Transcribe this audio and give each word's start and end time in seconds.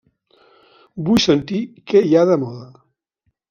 Vull 1.09 1.21
sentir 1.27 1.61
què 1.93 2.05
hi 2.09 2.17
ha 2.23 2.27
de 2.33 2.41
moda. 2.47 2.69